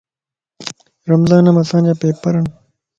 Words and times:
رمضانم 1.09 1.55
اسانجا 1.63 1.93
پيپرن 2.01 2.45